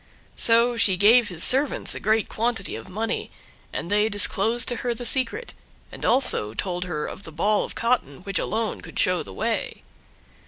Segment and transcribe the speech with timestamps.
[0.35, 3.29] So she gave his servants a great quantity of money,
[3.71, 5.53] and they disclosed to her the secret,
[5.91, 9.83] and also told her of the ball of cotton which alone could show the way.